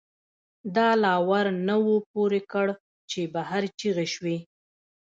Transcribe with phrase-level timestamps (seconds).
[0.75, 2.67] دَ لا ور نه وو پورې کړ،
[3.11, 4.37] چې بهر چغې شوې